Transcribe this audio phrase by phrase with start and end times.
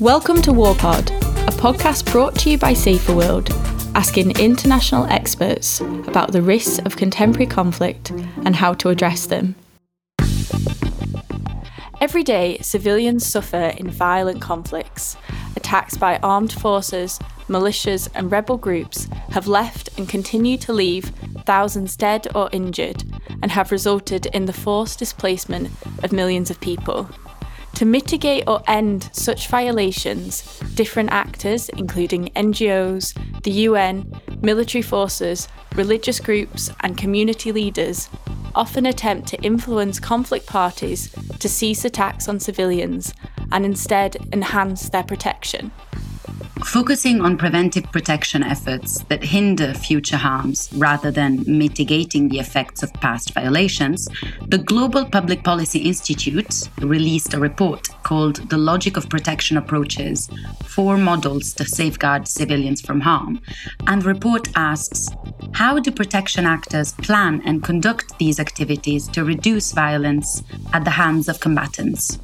[0.00, 1.08] Welcome to Warpod,
[1.48, 3.50] a podcast brought to you by Saferworld,
[3.96, 8.10] asking international experts about the risks of contemporary conflict
[8.44, 9.56] and how to address them.
[12.00, 15.16] Every day, civilians suffer in violent conflicts.
[15.56, 17.18] Attacks by armed forces,
[17.48, 21.06] militias, and rebel groups have left and continue to leave
[21.44, 23.02] thousands dead or injured
[23.42, 25.70] and have resulted in the forced displacement
[26.04, 27.10] of millions of people.
[27.78, 30.42] To mitigate or end such violations,
[30.74, 33.14] different actors, including NGOs,
[33.44, 35.46] the UN, military forces,
[35.76, 38.08] religious groups, and community leaders,
[38.56, 43.14] often attempt to influence conflict parties to cease attacks on civilians
[43.52, 45.70] and instead enhance their protection.
[46.64, 52.92] Focusing on preventive protection efforts that hinder future harms rather than mitigating the effects of
[52.94, 54.08] past violations,
[54.48, 60.28] the Global Public Policy Institute released a report called The Logic of Protection Approaches
[60.64, 63.40] Four Models to Safeguard Civilians from Harm.
[63.86, 65.08] And the report asks
[65.52, 70.42] How do protection actors plan and conduct these activities to reduce violence
[70.72, 72.18] at the hands of combatants?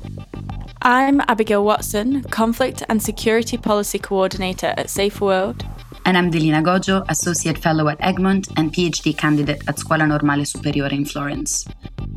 [0.87, 5.69] I'm Abigail Watson, Conflict and Security Policy Coordinator at Saferworld.
[6.07, 10.93] And I'm Delina Goxho, Associate Fellow at Egmont and PhD candidate at Scuola Normale Superiore
[10.93, 11.67] in Florence.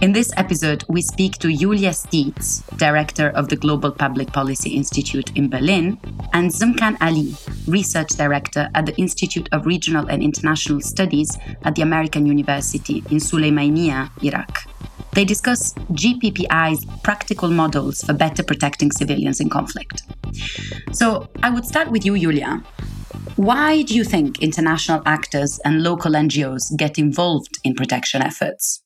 [0.01, 5.35] In this episode, we speak to Julia Steets, Director of the Global Public Policy Institute
[5.35, 5.97] in Berlin,
[6.33, 7.33] and Zmkan Ali,
[7.65, 13.17] Research Director at the Institute of Regional and International Studies at the American University in
[13.17, 14.66] Sulaymaniyah, Iraq.
[15.13, 20.03] They discuss GPPI's practical models for better protecting civilians in conflict.
[20.91, 22.63] So I would start with you, Julia.
[23.35, 28.83] Why do you think international actors and local NGOs get involved in protection efforts?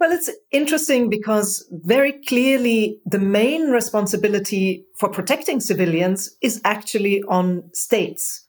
[0.00, 7.70] Well, it's interesting because very clearly the main responsibility for protecting civilians is actually on
[7.72, 8.46] states.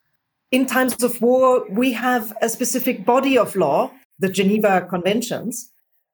[0.51, 5.71] In times of war, we have a specific body of law, the Geneva Conventions,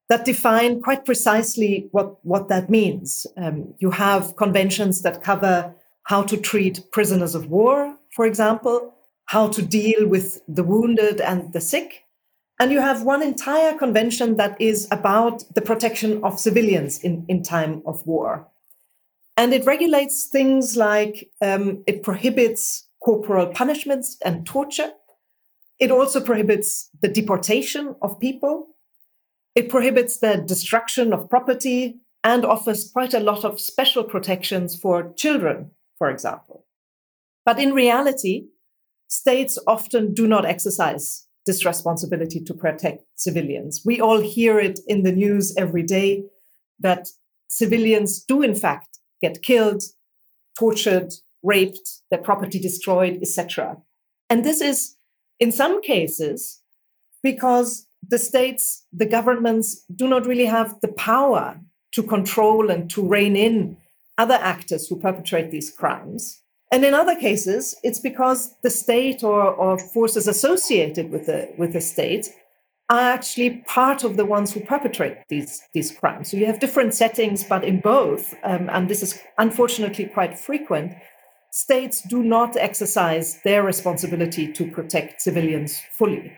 [0.10, 3.26] that define quite precisely what, what that means.
[3.38, 5.74] Um, you have conventions that cover
[6.04, 8.94] how to treat prisoners of war, for example,
[9.26, 12.04] how to deal with the wounded and the sick.
[12.60, 17.44] And you have one entire convention that is about the protection of civilians in, in
[17.44, 18.48] time of war.
[19.36, 24.92] And it regulates things like um, it prohibits corporal punishments and torture.
[25.80, 28.68] It also prohibits the deportation of people
[29.56, 35.14] it prohibits the destruction of property and offers quite a lot of special protections for
[35.14, 36.66] children, for example.
[37.46, 38.48] But in reality,
[39.08, 43.84] states often do not exercise this responsibility to protect civilians.
[43.86, 46.24] We all hear it in the news every day
[46.80, 47.10] that
[47.48, 49.84] civilians do, in fact, get killed,
[50.58, 53.78] tortured, raped, their property destroyed, etc.
[54.30, 54.98] And this is,
[55.40, 56.62] in some cases,
[57.22, 61.60] because the states, the governments do not really have the power
[61.94, 63.78] to control and to rein in
[64.18, 66.42] other actors who perpetrate these crimes.
[66.72, 71.74] And in other cases, it's because the state or, or forces associated with the, with
[71.74, 72.30] the state
[72.90, 76.30] are actually part of the ones who perpetrate these, these crimes.
[76.30, 80.94] So you have different settings, but in both, um, and this is unfortunately quite frequent,
[81.52, 86.34] states do not exercise their responsibility to protect civilians fully.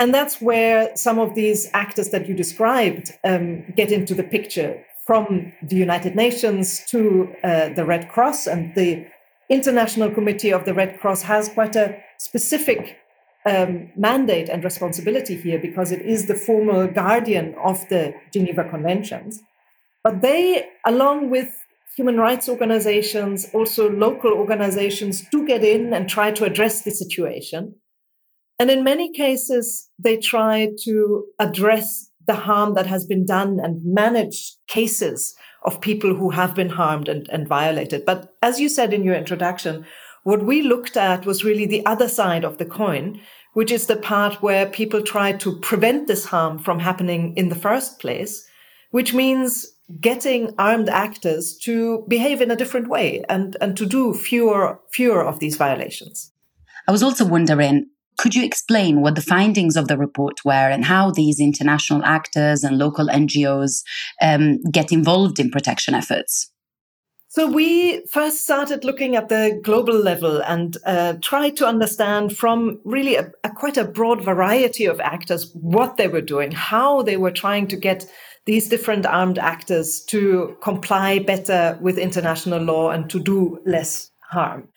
[0.00, 4.82] And that's where some of these actors that you described um, get into the picture
[5.06, 8.46] from the United Nations to uh, the Red Cross.
[8.46, 9.06] And the
[9.50, 12.96] International Committee of the Red Cross has quite a specific
[13.44, 19.42] um, mandate and responsibility here because it is the formal guardian of the Geneva Conventions.
[20.02, 21.54] But they, along with
[21.94, 27.74] human rights organizations, also local organizations, do get in and try to address the situation.
[28.60, 33.82] And in many cases, they try to address the harm that has been done and
[33.82, 35.34] manage cases
[35.64, 38.04] of people who have been harmed and, and violated.
[38.04, 39.86] But as you said in your introduction,
[40.24, 43.18] what we looked at was really the other side of the coin,
[43.54, 47.54] which is the part where people try to prevent this harm from happening in the
[47.54, 48.46] first place,
[48.90, 49.66] which means
[50.02, 55.24] getting armed actors to behave in a different way and, and to do fewer, fewer
[55.24, 56.30] of these violations.
[56.86, 57.86] I was also wondering
[58.20, 62.62] could you explain what the findings of the report were and how these international actors
[62.62, 63.82] and local NGOs
[64.20, 66.52] um, get involved in protection efforts?
[67.28, 72.78] So we first started looking at the global level and uh, tried to understand from
[72.84, 77.16] really a, a, quite a broad variety of actors what they were doing, how they
[77.16, 78.04] were trying to get
[78.44, 84.68] these different armed actors to comply better with international law and to do less harm.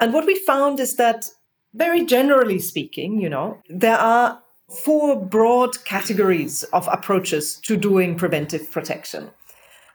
[0.00, 1.26] And what we found is that,
[1.74, 4.40] very generally speaking, you know, there are
[4.84, 9.30] four broad categories of approaches to doing preventive protection.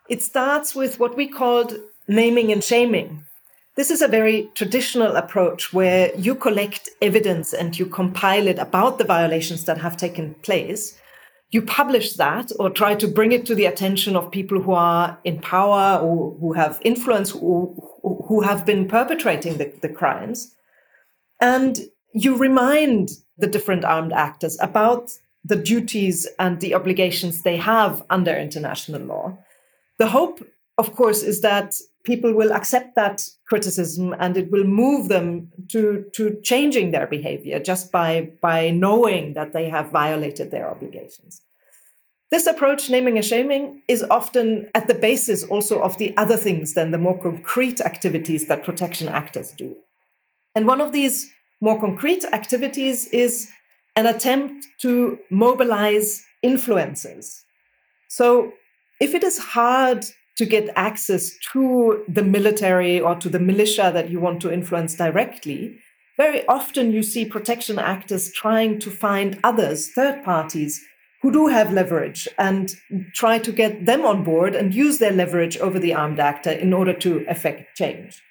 [0.10, 1.78] It starts with what we called
[2.08, 3.26] naming and shaming.
[3.76, 8.98] This is a very traditional approach where you collect evidence and you compile it about
[8.98, 11.00] the violations that have taken place.
[11.52, 15.18] You publish that or try to bring it to the attention of people who are
[15.24, 20.54] in power or who have influence, who, who have been perpetrating the, the crimes.
[21.40, 21.80] And
[22.14, 25.12] you remind the different armed actors about
[25.44, 29.38] the duties and the obligations they have under international law.
[29.98, 30.46] The hope,
[30.78, 36.06] of course, is that people will accept that criticism and it will move them to,
[36.14, 41.42] to changing their behavior just by, by knowing that they have violated their obligations.
[42.32, 46.74] This approach, naming and shaming, is often at the basis also of the other things
[46.74, 49.76] than the more concrete activities that protection actors do.
[50.56, 53.50] And one of these more concrete activities is
[53.96, 57.44] an attempt to mobilize influences.
[58.10, 58.54] So,
[59.00, 60.06] if it is hard
[60.38, 64.96] to get access to the military or to the militia that you want to influence
[64.96, 65.78] directly,
[66.18, 70.82] very often you see protection actors trying to find others, third parties,
[71.22, 72.76] who do have leverage and
[73.14, 76.74] try to get them on board and use their leverage over the armed actor in
[76.74, 78.22] order to effect change.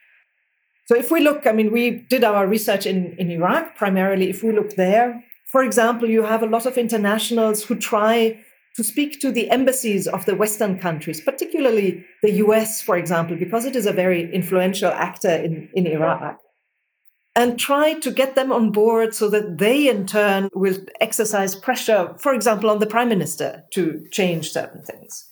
[0.87, 4.31] So if we look, I mean, we did our research in, in Iraq primarily.
[4.31, 8.43] If we look there, for example, you have a lot of internationals who try
[8.77, 13.65] to speak to the embassies of the Western countries, particularly the US, for example, because
[13.65, 16.39] it is a very influential actor in, in Iraq,
[17.37, 22.15] and try to get them on board so that they, in turn, will exercise pressure,
[22.19, 25.27] for example, on the prime minister to change certain things.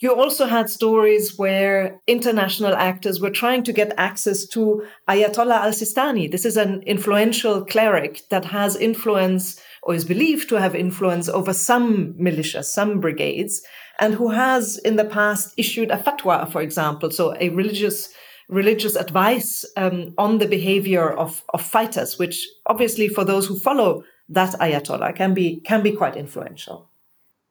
[0.00, 5.72] You also had stories where international actors were trying to get access to Ayatollah al
[5.72, 6.30] Sistani.
[6.30, 11.52] This is an influential cleric that has influence or is believed to have influence over
[11.52, 13.60] some militias, some brigades,
[13.98, 18.08] and who has in the past issued a fatwa, for example, so a religious
[18.48, 24.02] religious advice um, on the behavior of, of fighters, which obviously for those who follow
[24.28, 26.89] that ayatollah can be can be quite influential.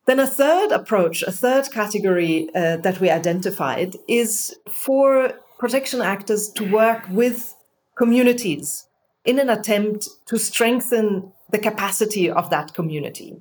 [0.09, 6.49] Then a third approach, a third category uh, that we identified is for protection actors
[6.53, 7.53] to work with
[7.95, 8.87] communities
[9.23, 13.37] in an attempt to strengthen the capacity of that community.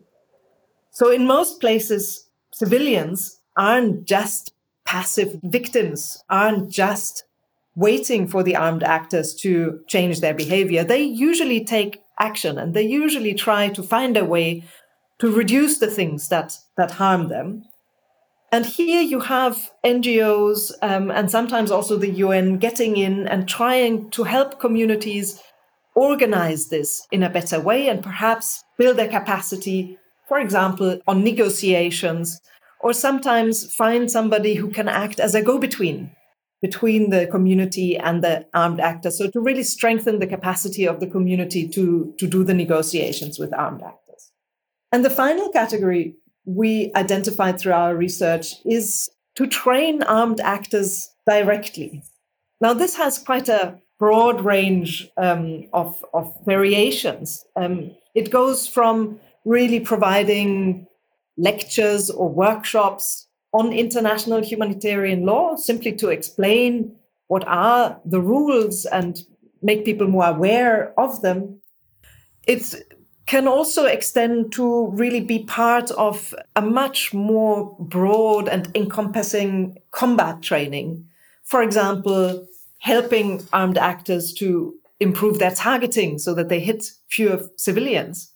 [0.91, 4.53] So in most places, civilians aren't just
[4.85, 7.25] passive victims, aren't just
[7.77, 10.85] waiting for the armed actors to change their behavior.
[10.85, 14.65] They usually take action and they usually try to find a way
[15.19, 17.65] to reduce the things that that harm them.
[18.51, 24.11] And here you have NGOs um, and sometimes also the UN getting in and trying
[24.11, 25.43] to help communities
[25.95, 29.99] organize this in a better way and perhaps build their capacity,
[30.29, 32.41] for example, on negotiations,
[32.81, 36.11] or sometimes find somebody who can act as a go between
[36.61, 39.17] between the community and the armed actors.
[39.17, 43.55] So to really strengthen the capacity of the community to, to do the negotiations with
[43.55, 44.08] armed actors.
[44.93, 46.15] And the final category
[46.45, 52.03] we identified through our research is to train armed actors directly.
[52.61, 57.45] Now, this has quite a broad range um, of, of variations.
[57.55, 60.87] Um, it goes from really providing
[61.37, 66.95] lectures or workshops on international humanitarian law, simply to explain
[67.29, 69.23] what are the rules and
[69.63, 71.61] make people more aware of them.
[72.47, 72.77] It's
[73.29, 80.41] can also extend to really be part of a much more broad and encompassing combat
[80.41, 81.07] training.
[81.45, 88.33] For example, helping armed actors to improve their targeting so that they hit fewer civilians.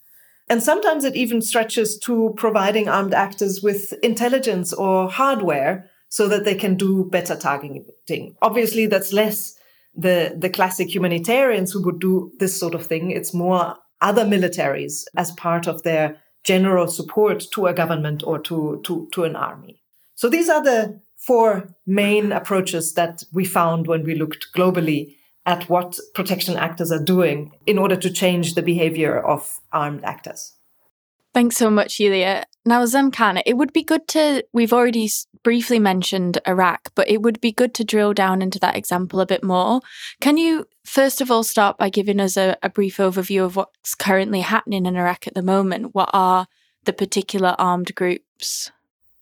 [0.51, 6.45] And sometimes it even stretches to providing armed actors with intelligence or hardware so that
[6.45, 8.37] they can do better targeting.
[8.43, 9.55] Obviously, that's less
[9.95, 13.11] the, the classic humanitarians who would do this sort of thing.
[13.11, 18.81] It's more other militaries as part of their general support to a government or to,
[18.85, 19.81] to, to an army.
[20.15, 25.17] So these are the four main approaches that we found when we looked globally
[25.47, 30.55] at what protection actors are doing in order to change the behavior of armed actors.
[31.35, 32.45] Thanks so much, Yulia.
[32.65, 35.09] Now, Zemkana, it would be good to, we've already
[35.43, 39.27] briefly mentioned Iraq, but it would be good to drill down into that example a
[39.27, 39.81] bit more.
[40.21, 43.95] Can you, first of all, start by giving us a, a brief overview of what's
[43.95, 45.95] currently happening in Iraq at the moment?
[45.95, 46.47] What are
[46.85, 48.71] the particular armed groups?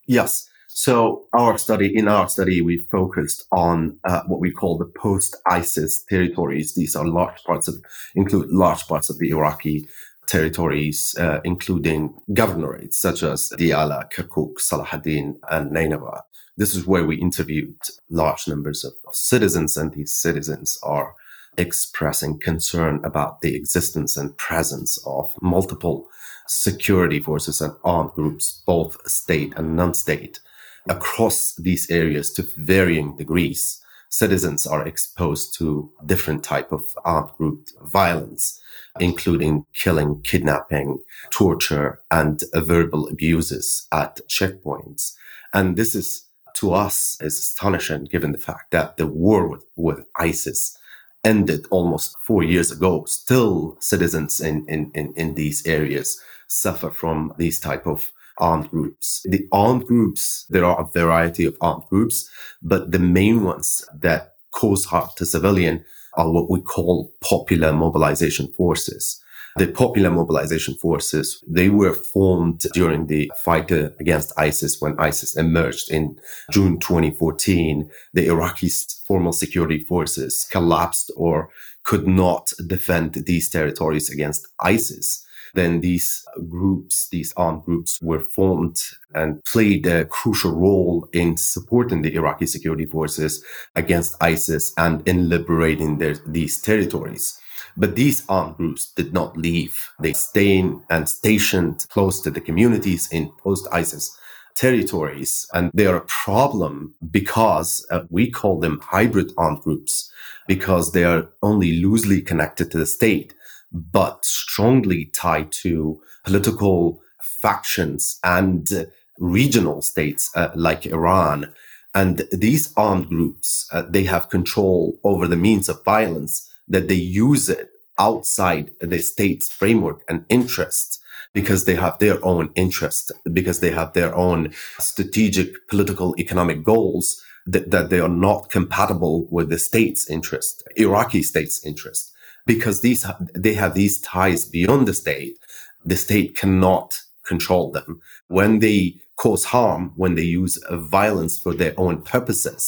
[0.07, 0.49] Yes.
[0.69, 6.05] So our study, in our study, we focused on uh, what we call the post-ISIS
[6.09, 6.75] territories.
[6.75, 7.75] These are large parts of,
[8.14, 9.88] include large parts of the Iraqi
[10.29, 16.23] territories, uh, including governorates such as Diyala, Kirkuk, Salahuddin, and Nineveh.
[16.57, 17.76] This is where we interviewed
[18.09, 21.14] large numbers of citizens, and these citizens are
[21.61, 26.09] expressing concern about the existence and presence of multiple
[26.47, 30.40] security forces and armed groups, both state and non-state,
[30.88, 33.81] across these areas to varying degrees.
[34.09, 38.61] Citizens are exposed to different type of armed group violence
[38.99, 40.99] including killing, kidnapping,
[41.31, 45.14] torture, and verbal abuses at checkpoints.
[45.52, 46.26] And this is,
[46.57, 50.76] to us, is astonishing given the fact that the war with, with ISIS
[51.25, 53.05] ended almost four years ago.
[53.05, 59.25] Still, citizens in, in, in, in these areas suffer from these type of armed groups.
[59.29, 62.29] The armed groups, there are a variety of armed groups,
[62.62, 65.85] but the main ones that cause harm to civilian
[66.15, 69.23] are what we call popular mobilization forces.
[69.57, 75.90] The popular mobilization forces, they were formed during the fight against ISIS when ISIS emerged
[75.90, 76.19] in
[76.50, 77.90] June 2014.
[78.12, 78.71] The Iraqi
[79.07, 81.50] formal security forces collapsed or
[81.83, 88.80] could not defend these territories against ISIS then these groups, these armed groups were formed
[89.14, 95.28] and played a crucial role in supporting the Iraqi security forces against ISIS and in
[95.28, 97.40] liberating their, these territories.
[97.77, 99.79] But these armed groups did not leave.
[100.00, 104.17] They stayed and stationed close to the communities in post-ISIS
[104.55, 105.47] territories.
[105.55, 110.12] And they are a problem because uh, we call them hybrid armed groups
[110.49, 113.35] because they are only loosely connected to the state
[113.73, 118.87] but strongly tied to political factions and
[119.19, 121.53] regional states uh, like Iran.
[121.95, 126.95] And these armed groups, uh, they have control over the means of violence that they
[126.95, 130.99] use it outside the state's framework and interests
[131.35, 137.23] because they have their own interest, because they have their own strategic, political, economic goals
[137.47, 142.12] that, that they are not compatible with the state's interest, Iraqi state's interest
[142.47, 145.39] because these they have these ties beyond the state.
[145.85, 151.75] The state cannot control them when they cause harm, when they use violence for their
[151.77, 152.62] own purposes.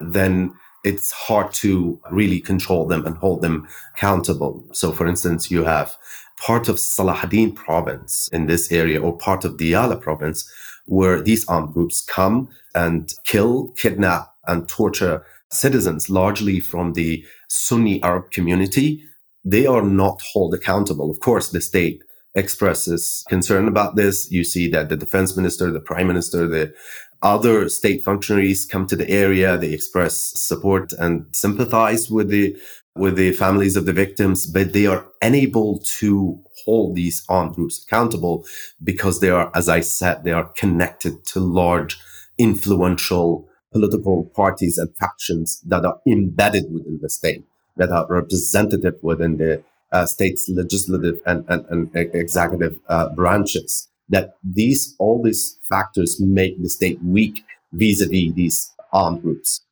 [0.00, 0.54] Then
[0.86, 3.66] it's hard to really control them and hold them
[3.96, 4.64] accountable.
[4.72, 5.96] So, for instance, you have
[6.38, 10.50] part of Salahuddin province in this area or part of Diyala province
[10.86, 18.02] where these armed groups come and kill, kidnap, and torture citizens, largely from the Sunni
[18.02, 19.02] Arab community
[19.46, 21.08] they are not held accountable.
[21.08, 22.02] Of course, the state
[22.34, 24.30] expresses concern about this.
[24.30, 26.74] You see that the defense minister, the prime minister, the
[27.22, 29.56] other state functionaries come to the area.
[29.56, 32.56] They express support and sympathize with the
[32.94, 37.84] with the families of the victims, but they are unable to hold these armed groups
[37.84, 38.46] accountable
[38.82, 41.98] because they are, as I said, they are connected to large,
[42.38, 47.44] influential political parties and factions that are embedded within the state
[47.76, 53.88] that are representative within the uh, state's legislative and, and, and executive uh, branches.
[54.08, 59.62] That these all these factors make the state weak vis-a-vis these armed groups.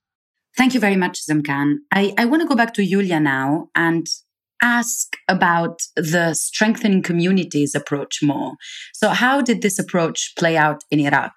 [0.56, 1.78] Thank you very much, Zmkan.
[1.92, 4.06] I, I want to go back to Yulia now and
[4.62, 8.54] ask about the strengthening communities approach more.
[8.92, 11.36] So, how did this approach play out in Iraq?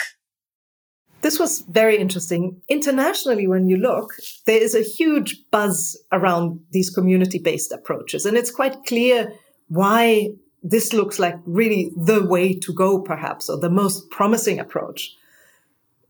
[1.22, 2.62] This was very interesting.
[2.70, 4.14] Internationally, when you look,
[4.46, 8.26] there is a huge buzz around these community based approaches.
[8.26, 9.34] And it's quite clear
[9.68, 10.30] why
[10.64, 15.16] this looks like really the way to go, perhaps, or the most promising approach.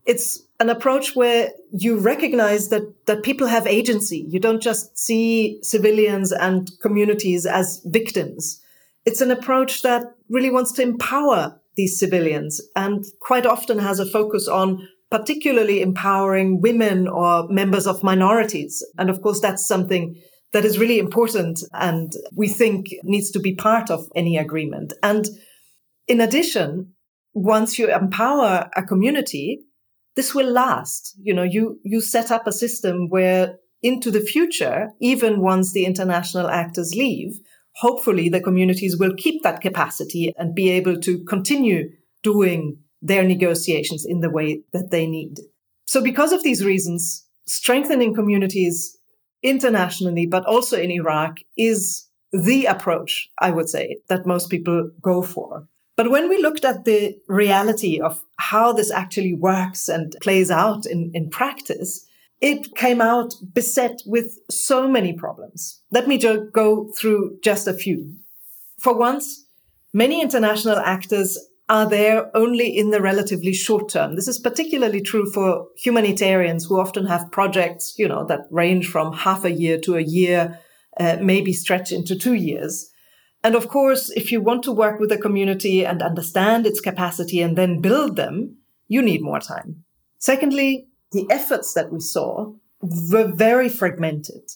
[0.06, 4.26] It's an approach where you recognize that, that people have agency.
[4.28, 8.60] You don't just see civilians and communities as victims.
[9.04, 14.06] It's an approach that really wants to empower these civilians and quite often has a
[14.06, 18.84] focus on particularly empowering women or members of minorities.
[18.98, 20.20] And of course, that's something
[20.52, 24.92] that is really important and we think needs to be part of any agreement.
[25.02, 25.26] And
[26.06, 26.94] in addition,
[27.34, 29.64] once you empower a community,
[30.16, 31.14] this will last.
[31.20, 35.84] You know, you, you set up a system where into the future, even once the
[35.84, 37.38] international actors leave,
[37.76, 41.90] hopefully the communities will keep that capacity and be able to continue
[42.22, 45.36] doing their negotiations in the way that they need.
[45.86, 48.97] So because of these reasons, strengthening communities
[49.42, 55.22] internationally, but also in Iraq is the approach, I would say, that most people go
[55.22, 55.66] for.
[55.96, 60.86] But when we looked at the reality of how this actually works and plays out
[60.86, 62.06] in, in practice,
[62.40, 65.82] it came out beset with so many problems.
[65.90, 68.14] Let me just go through just a few.
[68.78, 69.44] For once,
[69.92, 71.36] many international actors
[71.68, 74.16] are there only in the relatively short term.
[74.16, 79.12] This is particularly true for humanitarians who often have projects, you know, that range from
[79.12, 80.58] half a year to a year,
[80.98, 82.90] uh, maybe stretch into two years.
[83.44, 87.40] And of course, if you want to work with a community and understand its capacity
[87.40, 88.56] and then build them,
[88.88, 89.84] you need more time.
[90.18, 94.50] Secondly, the efforts that we saw were very fragmented.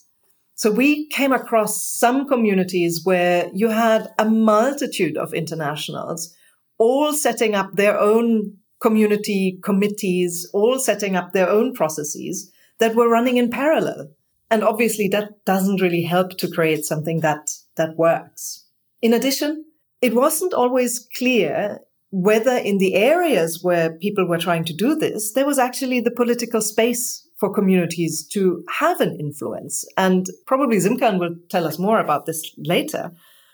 [0.54, 6.34] So we came across some communities where you had a multitude of internationals
[6.82, 13.08] all setting up their own community committees, all setting up their own processes that were
[13.08, 14.10] running in parallel.
[14.50, 18.66] And obviously that doesn't really help to create something that, that works.
[19.00, 19.64] In addition,
[20.00, 21.78] it wasn't always clear
[22.10, 26.10] whether in the areas where people were trying to do this, there was actually the
[26.10, 29.84] political space for communities to have an influence.
[29.96, 33.12] And probably Zmkan will tell us more about this later.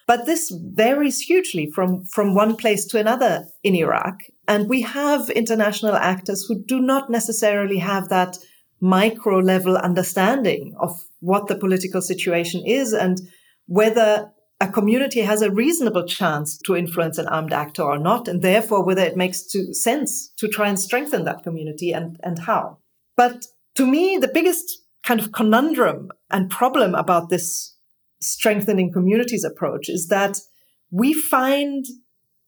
[0.08, 4.22] But this varies hugely from, from one place to another in Iraq.
[4.48, 8.38] And we have international actors who do not necessarily have that
[8.80, 13.20] micro level understanding of what the political situation is and
[13.66, 18.40] whether a community has a reasonable chance to influence an armed actor or not, and
[18.40, 22.78] therefore whether it makes to sense to try and strengthen that community and, and how.
[23.14, 27.74] But to me, the biggest kind of conundrum and problem about this
[28.20, 30.38] strengthening communities approach is that
[30.90, 31.84] we find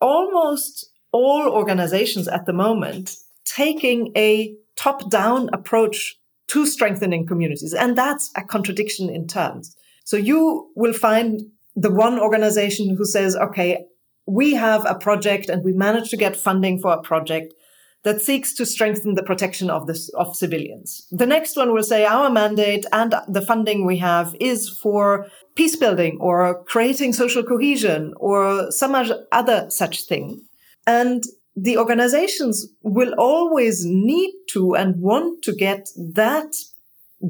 [0.00, 6.16] almost all organizations at the moment taking a top down approach
[6.48, 7.74] to strengthening communities.
[7.74, 9.76] And that's a contradiction in terms.
[10.04, 11.42] So you will find
[11.76, 13.84] the one organization who says, okay,
[14.26, 17.54] we have a project and we managed to get funding for a project
[18.02, 21.06] that seeks to strengthen the protection of this, of civilians.
[21.10, 25.26] The next one will say our mandate and the funding we have is for
[25.60, 28.94] peace building or creating social cohesion or some
[29.30, 30.40] other such thing.
[30.86, 31.22] And
[31.54, 36.54] the organizations will always need to and want to get that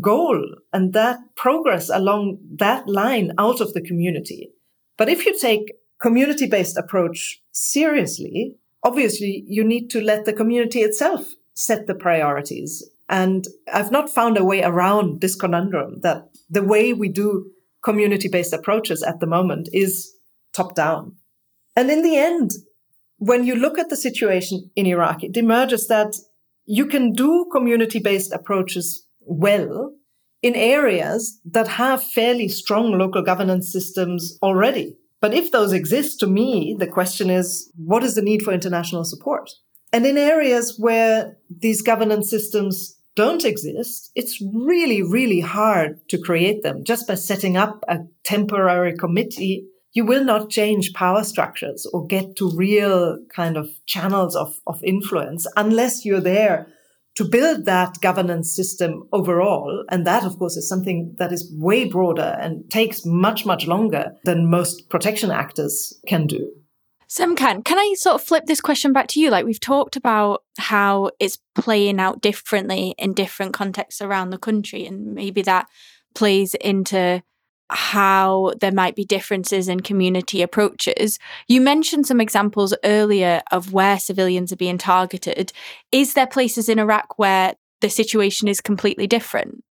[0.00, 0.40] goal
[0.72, 4.52] and that progress along that line out of the community.
[4.96, 10.82] But if you take community based approach seriously, obviously you need to let the community
[10.82, 12.88] itself set the priorities.
[13.08, 17.50] And I've not found a way around this conundrum that the way we do
[17.82, 20.12] community based approaches at the moment is
[20.52, 21.16] top down.
[21.76, 22.52] And in the end,
[23.18, 26.16] when you look at the situation in Iraq, it emerges that
[26.64, 29.92] you can do community based approaches well
[30.42, 34.96] in areas that have fairly strong local governance systems already.
[35.20, 39.04] But if those exist, to me, the question is, what is the need for international
[39.04, 39.50] support?
[39.92, 46.62] And in areas where these governance systems don't exist, it's really, really hard to create
[46.62, 46.84] them.
[46.84, 52.36] Just by setting up a temporary committee, you will not change power structures or get
[52.36, 56.68] to real kind of channels of, of influence unless you're there
[57.16, 59.84] to build that governance system overall.
[59.90, 64.12] And that, of course, is something that is way broader and takes much, much longer
[64.24, 66.50] than most protection actors can do.
[67.10, 69.30] Zmkan, can I sort of flip this question back to you?
[69.30, 74.86] Like we've talked about how it's playing out differently in different contexts around the country,
[74.86, 75.66] and maybe that
[76.14, 77.22] plays into
[77.68, 81.18] how there might be differences in community approaches.
[81.48, 85.52] You mentioned some examples earlier of where civilians are being targeted.
[85.90, 89.64] Is there places in Iraq where the situation is completely different?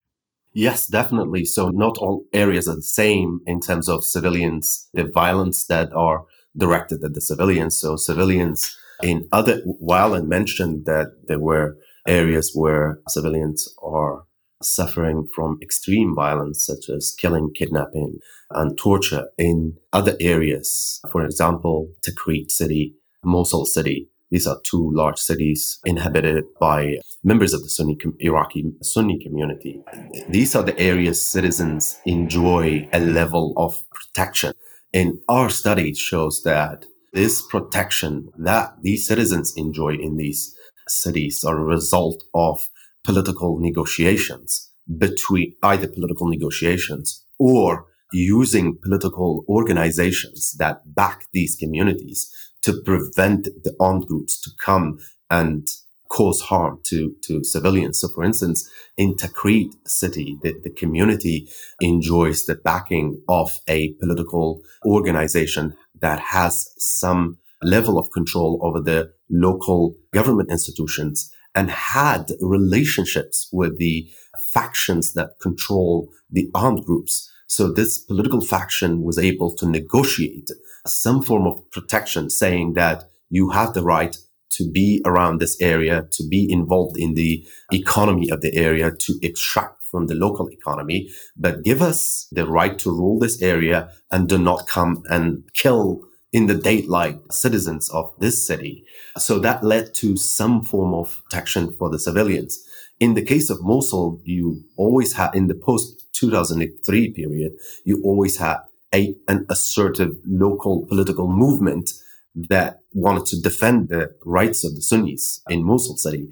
[0.52, 1.46] Yes, definitely.
[1.46, 6.26] So not all areas are the same in terms of civilians, the violence that are
[6.60, 7.80] directed at the civilians.
[7.80, 14.24] So civilians in other, while I mentioned that there were areas where civilians are
[14.62, 18.20] suffering from extreme violence, such as killing, kidnapping,
[18.52, 21.02] and torture in other areas.
[21.12, 24.10] For example, Tikrit city, Mosul city.
[24.32, 29.82] These are two large cities inhabited by members of the Sunni Iraqi Sunni community.
[30.28, 34.54] These are the areas citizens enjoy a level of protection.
[34.94, 40.56] And our study shows that this protection that these citizens enjoy in these
[40.88, 42.70] cities are a result of
[43.04, 52.32] political negotiations between either political negotiations or using political organizations that back these communities
[52.64, 54.98] to prevent the armed groups to come
[55.30, 55.68] and
[56.10, 58.00] cause harm to, to civilians.
[58.00, 61.48] So for instance, in Tikrit city, the, the community
[61.80, 69.12] enjoys the backing of a political organization that has some level of control over the
[69.30, 74.10] local government institutions and had relationships with the
[74.54, 77.32] factions that control the armed groups.
[77.48, 80.50] So this political faction was able to negotiate
[80.86, 84.16] some form of protection saying that you have the right
[84.52, 89.20] to be around this area, to be involved in the economy of the area, to
[89.22, 94.30] extract from the local economy, but give us the right to rule this area and
[94.30, 98.86] do not come and kill in the daylight citizens of this city.
[99.18, 102.64] So that led to some form of protection for the civilians.
[103.00, 108.38] In the case of Mosul, you always had in the post 2003 period, you always
[108.38, 108.58] had
[108.94, 111.92] a, an assertive local political movement
[112.36, 116.30] that wanted to defend the rights of the Sunnis in Mosul city.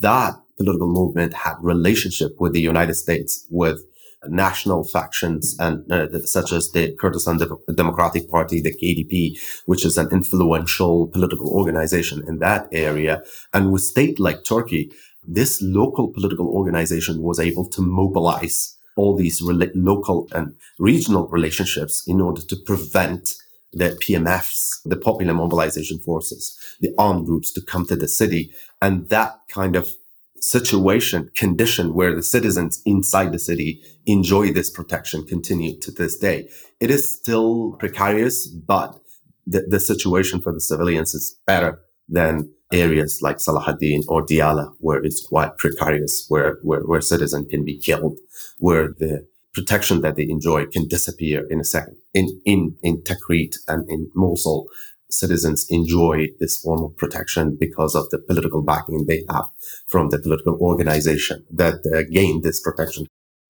[0.00, 3.80] That political movement had relationship with the United States, with
[4.28, 9.96] national factions and uh, such as the Kurdistan De- Democratic Party, the KDP, which is
[9.96, 13.22] an influential political organization in that area.
[13.54, 14.92] And with state like Turkey,
[15.26, 22.20] this local political organization was able to mobilize all these local and regional relationships in
[22.20, 23.34] order to prevent
[23.72, 28.52] the PMFs, the Popular Mobilization Forces, the armed groups to come to the city.
[28.82, 29.94] And that kind of
[30.40, 36.48] situation, condition where the citizens inside the city enjoy this protection continue to this day.
[36.80, 38.98] It is still precarious, but
[39.46, 45.02] the, the situation for the civilians is better than areas like Salahuddin or Diyala, where
[45.02, 48.18] it's quite precarious, where, where, where citizens can be killed,
[48.58, 51.96] where the protection that they enjoy can disappear in a second.
[52.14, 54.66] In, in, in Tikrit and in Mosul,
[55.10, 59.46] citizens enjoy this form of protection because of the political backing they have
[59.88, 63.06] from the political organization that uh, gain this protection.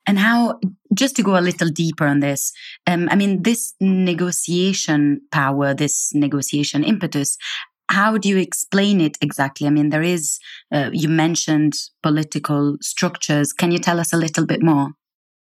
[0.07, 0.59] And how,
[0.95, 2.53] just to go a little deeper on this,
[2.87, 7.37] um, I mean, this negotiation power, this negotiation impetus,
[7.91, 9.67] how do you explain it exactly?
[9.67, 10.39] I mean, there is,
[10.73, 13.53] uh, you mentioned political structures.
[13.53, 14.91] Can you tell us a little bit more?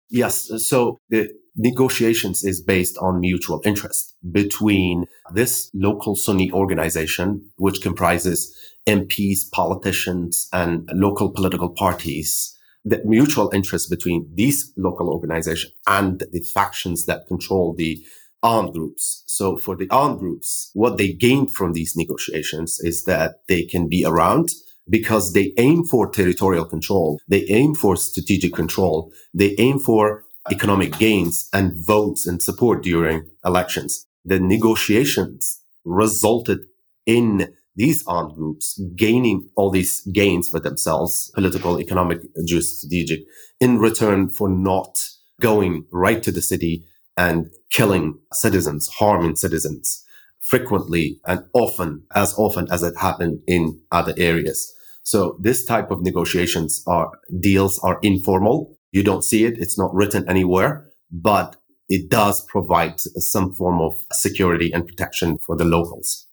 [0.09, 0.49] Yes.
[0.67, 8.55] So the negotiations is based on mutual interest between this local Sunni organization, which comprises
[8.87, 12.57] MPs, politicians, and local political parties.
[12.83, 18.05] The mutual interest between these local organizations and the factions that control the
[18.43, 19.23] armed groups.
[19.25, 23.89] So for the armed groups, what they gain from these negotiations is that they can
[23.89, 24.49] be around
[24.89, 27.19] because they aim for territorial control.
[27.27, 29.11] They aim for strategic control.
[29.33, 34.05] They aim for economic gains and votes and support during elections.
[34.23, 36.59] The negotiations resulted
[37.05, 42.21] in these armed groups gaining all these gains for themselves, political, economic,
[42.59, 43.21] strategic,
[43.59, 44.97] in return for not
[45.41, 46.85] going right to the city
[47.17, 50.05] and killing citizens, harming citizens
[50.45, 54.74] frequently and often, as often as it happened in other areas.
[55.05, 59.57] So this type of negotiations are deals are informal you don't see it.
[59.57, 61.57] It's not written anywhere, but
[61.89, 66.27] it does provide some form of security and protection for the locals.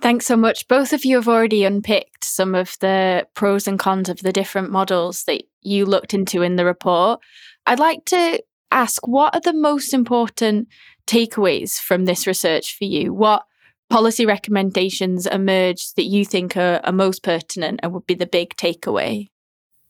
[0.00, 0.66] Thanks so much.
[0.66, 4.72] Both of you have already unpicked some of the pros and cons of the different
[4.72, 7.20] models that you looked into in the report.
[7.64, 10.66] I'd like to ask what are the most important
[11.06, 13.14] takeaways from this research for you?
[13.14, 13.44] What
[13.90, 18.54] policy recommendations emerged that you think are, are most pertinent and would be the big
[18.56, 19.26] takeaway?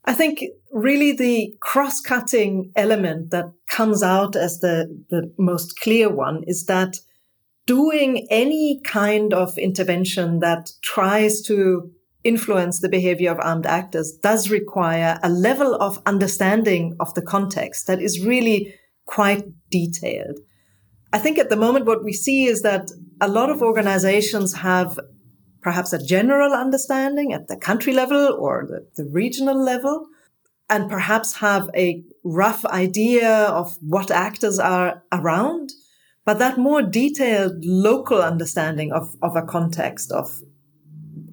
[0.06, 6.42] I think really the cross-cutting element that comes out as the, the most clear one
[6.46, 6.96] is that
[7.66, 11.90] doing any kind of intervention that tries to
[12.24, 17.86] influence the behavior of armed actors does require a level of understanding of the context
[17.86, 18.74] that is really
[19.06, 20.38] quite detailed.
[21.12, 24.98] I think at the moment what we see is that a lot of organizations have
[25.60, 30.06] perhaps a general understanding at the country level or the, the regional level,
[30.70, 35.72] and perhaps have a rough idea of what actors are around.
[36.24, 40.40] But that more detailed local understanding of, of a context of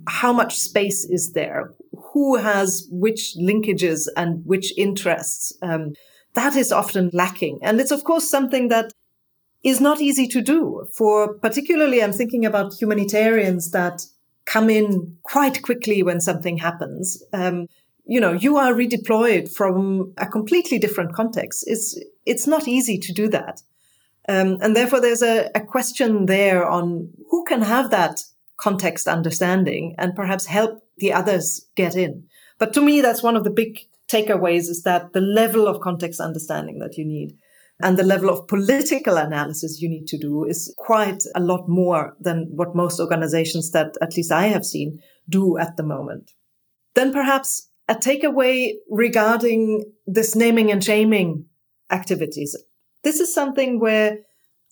[0.08, 1.73] how much space is there,
[2.13, 5.93] who has which linkages and which interests, um,
[6.34, 7.60] that is often lacking.
[7.62, 8.91] And it's of course something that
[9.67, 14.06] is not easy to do for particularly I'm thinking about humanitarians that
[14.45, 17.21] come in quite quickly when something happens.
[17.34, 17.67] Um,
[18.06, 21.65] you know, you are redeployed from a completely different context.
[21.67, 23.62] It's, it's not easy to do that.
[24.30, 28.23] Um, and therefore there's a, a question there on who can have that
[28.56, 32.23] context understanding and perhaps help the others get in.
[32.58, 36.21] But to me, that's one of the big takeaways is that the level of context
[36.21, 37.38] understanding that you need.
[37.82, 42.16] And the level of political analysis you need to do is quite a lot more
[42.20, 46.32] than what most organizations that at least I have seen do at the moment.
[46.96, 51.46] Then perhaps a takeaway regarding this naming and shaming
[51.92, 52.56] activities.
[53.04, 54.18] This is something where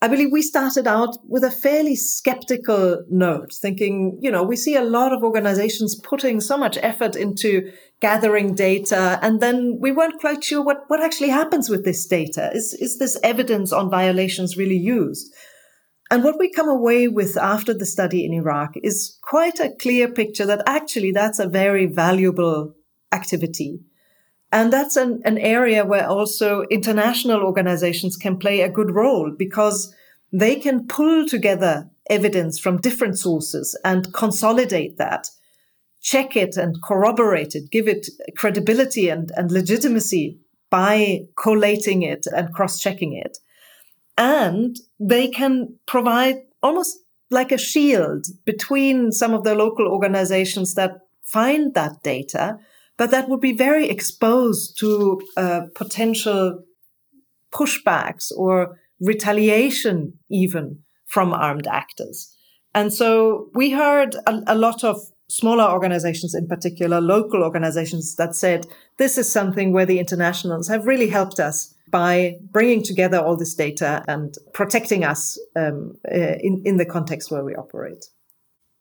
[0.01, 4.75] I believe we started out with a fairly skeptical note, thinking, you know, we see
[4.75, 10.19] a lot of organizations putting so much effort into gathering data, and then we weren't
[10.19, 12.51] quite sure what, what actually happens with this data.
[12.53, 15.33] Is, is this evidence on violations really used?
[16.11, 20.07] And what we come away with after the study in Iraq is quite a clear
[20.07, 22.75] picture that actually that's a very valuable
[23.11, 23.79] activity.
[24.51, 29.93] And that's an, an area where also international organizations can play a good role because
[30.31, 35.29] they can pull together evidence from different sources and consolidate that,
[36.05, 40.37] check it and corroborate it, give it credibility and, and legitimacy
[40.69, 43.39] by collating it and cross checking it.
[44.17, 46.99] And they can provide almost
[47.31, 50.91] like a shield between some of the local organizations that
[51.23, 52.59] find that data
[52.97, 56.63] but that would be very exposed to uh, potential
[57.51, 62.35] pushbacks or retaliation even from armed actors.
[62.73, 68.35] And so we heard a, a, lot of smaller organizations in particular, local organizations that
[68.35, 68.65] said,
[68.97, 73.53] this is something where the internationals have really helped us by bringing together all this
[73.55, 78.05] data and protecting us um, uh, in, in the context where we operate.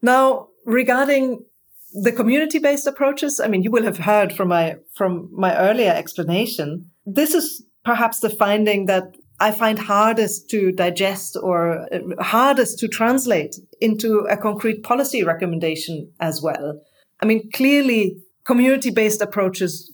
[0.03, 1.45] Now, regarding
[1.93, 5.93] the community based approaches, I mean, you will have heard from my, from my earlier
[5.93, 6.91] explanation.
[7.07, 12.89] This is perhaps the finding that I find hardest to digest or uh, hardest to
[12.89, 16.81] translate into a concrete policy recommendation as well.
[17.21, 19.93] I mean, clearly community based approaches,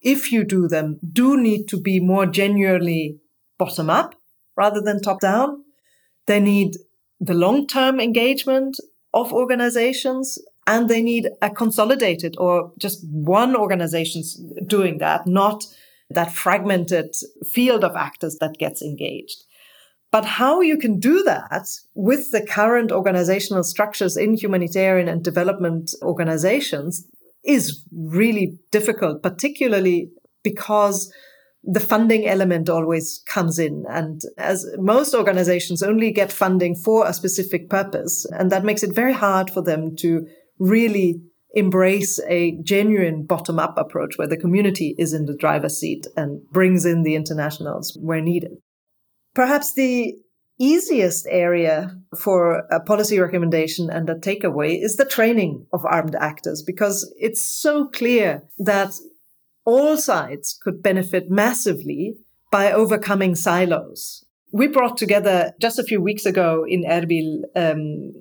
[0.00, 3.18] if you do them, do need to be more genuinely
[3.58, 4.14] bottom up
[4.56, 5.64] rather than top down.
[6.26, 6.76] They need
[7.20, 8.78] the long term engagement
[9.12, 14.34] of organizations and they need a consolidated or just one organization's
[14.66, 15.64] doing that, not
[16.10, 19.44] that fragmented field of actors that gets engaged.
[20.10, 25.92] But how you can do that with the current organizational structures in humanitarian and development
[26.02, 27.06] organizations
[27.44, 30.10] is really difficult, particularly
[30.42, 31.12] because
[31.62, 33.84] the funding element always comes in.
[33.88, 38.94] And as most organizations only get funding for a specific purpose, and that makes it
[38.94, 40.26] very hard for them to
[40.58, 41.20] really
[41.54, 46.42] embrace a genuine bottom up approach where the community is in the driver's seat and
[46.50, 48.58] brings in the internationals where needed.
[49.34, 50.14] Perhaps the
[50.58, 56.62] easiest area for a policy recommendation and a takeaway is the training of armed actors
[56.66, 58.92] because it's so clear that
[59.64, 62.14] all sides could benefit massively
[62.50, 64.24] by overcoming silos.
[64.52, 68.14] We brought together just a few weeks ago in Erbil um,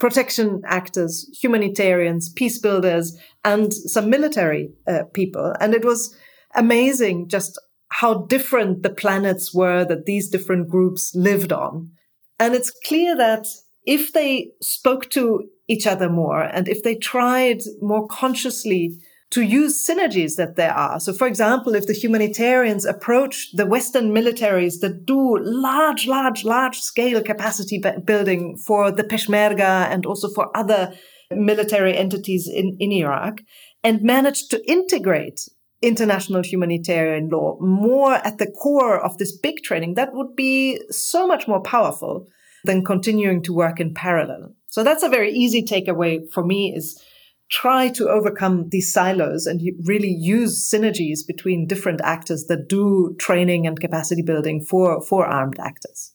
[0.00, 5.54] protection actors, humanitarians, peace builders, and some military uh, people.
[5.60, 6.16] And it was
[6.56, 7.60] amazing just
[7.90, 11.90] how different the planets were that these different groups lived on.
[12.38, 13.46] And it's clear that
[13.86, 18.98] if they spoke to each other more and if they tried more consciously
[19.30, 20.98] to use synergies that there are.
[20.98, 26.80] So, for example, if the humanitarians approach the Western militaries that do large, large, large
[26.80, 30.92] scale capacity building for the Peshmerga and also for other
[31.30, 33.40] military entities in, in Iraq
[33.84, 35.48] and manage to integrate
[35.80, 41.26] international humanitarian law more at the core of this big training, that would be so
[41.26, 42.26] much more powerful
[42.64, 44.52] than continuing to work in parallel.
[44.70, 47.02] So that's a very easy takeaway for me is
[47.50, 53.66] try to overcome these silos and really use synergies between different actors that do training
[53.66, 56.12] and capacity building for, for armed actors.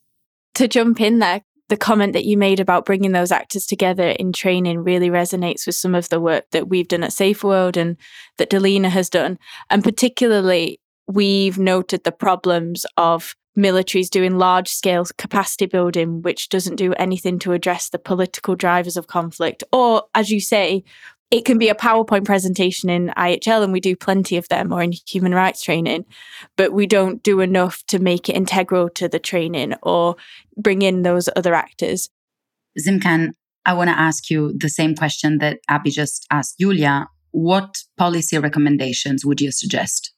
[0.56, 4.32] To jump in there, the comment that you made about bringing those actors together in
[4.32, 7.98] training really resonates with some of the work that we've done at Saferworld and
[8.38, 9.38] that Delina has done.
[9.70, 16.76] And particularly, we've noted the problems of militaries doing large scale capacity building, which doesn't
[16.76, 20.84] do anything to address the political drivers of conflict, or, as you say,
[21.32, 24.82] it can be a PowerPoint presentation in IHL, and we do plenty of them, or
[24.82, 26.06] in human rights training,
[26.56, 30.16] but we don't do enough to make it integral to the training or
[30.58, 32.10] bring in those other actors.
[32.80, 33.32] Zmkan,
[33.66, 37.08] I want to ask you the same question that Abby just asked Julia.
[37.32, 40.14] What policy recommendations would you suggest?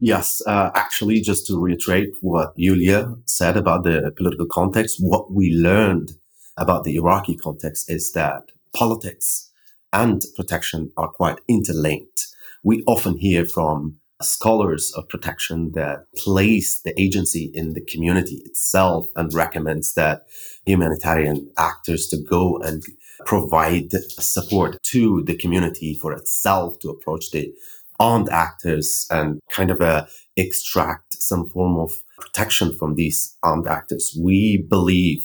[0.00, 5.50] Yes, uh, actually, just to reiterate what Julia said about the political context, what we
[5.50, 6.12] learned
[6.56, 8.42] about the Iraqi context is that
[8.74, 9.47] politics
[9.92, 12.26] and protection are quite interlinked.
[12.62, 19.08] We often hear from scholars of protection that place the agency in the community itself
[19.14, 20.22] and recommends that
[20.66, 22.82] humanitarian actors to go and
[23.24, 27.52] provide support to the community for itself to approach the
[28.00, 34.16] armed actors and kind of uh, extract some form of protection from these armed actors.
[34.20, 35.22] We believe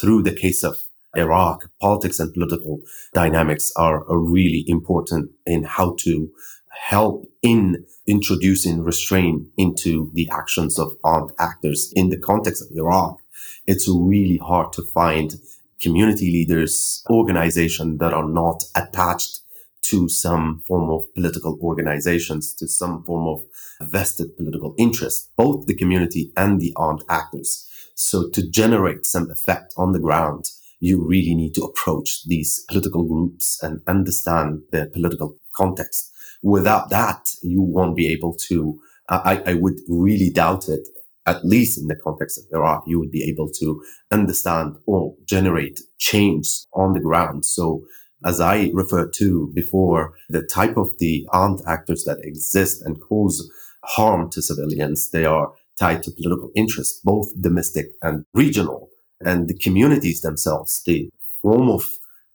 [0.00, 0.76] through the case of
[1.16, 2.80] Iraq, politics and political
[3.12, 6.30] dynamics are, are really important in how to
[6.78, 13.20] help in introducing restraint into the actions of armed actors in the context of Iraq.
[13.66, 15.34] It's really hard to find
[15.80, 19.40] community leaders, organizations that are not attached
[19.82, 23.44] to some form of political organizations, to some form of
[23.80, 27.68] vested political interest, both the community and the armed actors.
[27.94, 30.50] So to generate some effect on the ground,
[30.80, 36.12] you really need to approach these political groups and understand the political context.
[36.42, 40.86] Without that, you won't be able to, I, I would really doubt it,
[41.26, 45.80] at least in the context of Iraq, you would be able to understand or generate
[45.98, 47.44] change on the ground.
[47.44, 47.84] So
[48.24, 53.50] as I referred to before, the type of the armed actors that exist and cause
[53.84, 58.88] harm to civilians, they are tied to political interests, both domestic and regional.
[59.20, 61.10] And the communities themselves, the
[61.42, 61.88] form of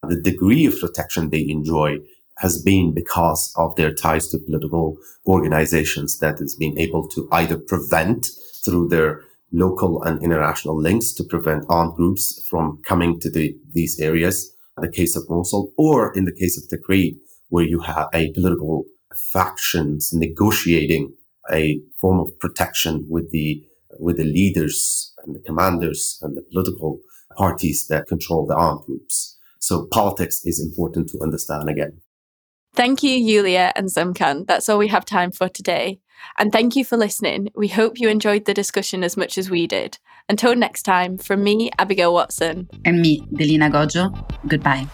[0.08, 2.00] the degree of protection they enjoy
[2.40, 7.58] has been because of their ties to political organizations that has been able to either
[7.58, 8.28] prevent
[8.66, 14.00] through their local and international links to prevent armed groups from coming to the, these
[14.00, 17.18] areas the case of Mosul, or in the case of Tikrit,
[17.50, 18.86] where you have a political
[19.32, 21.14] factions negotiating
[21.52, 23.64] a form of protection with the
[24.00, 27.00] with the leaders and the commanders and the political
[27.38, 29.38] parties that control the armed groups.
[29.60, 32.02] So politics is important to understand again.
[32.74, 34.48] Thank you, Yulia and Zmkan.
[34.48, 36.00] That's all we have time for today.
[36.38, 37.50] And thank you for listening.
[37.56, 39.98] We hope you enjoyed the discussion as much as we did.
[40.30, 42.70] Until next time, from me, Abigail Watson.
[42.86, 44.12] And me, Delina Goxho,
[44.48, 44.88] goodbye.